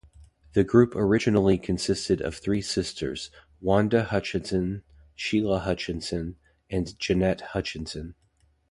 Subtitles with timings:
[0.53, 3.29] The group originally consisted of three sisters;
[3.61, 4.81] Wanda Hutchinson,
[5.15, 6.37] Sheila Hutchinson
[6.71, 8.15] and Jeanette Hutchinson.